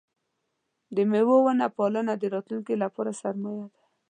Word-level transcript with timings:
د 0.95 0.97
مېوو 1.11 1.37
ونه 1.45 1.67
پالنه 1.77 2.13
د 2.17 2.23
راتلونکي 2.35 2.75
لپاره 2.83 3.11
سرمایه 3.21 3.65
ده. 3.71 3.77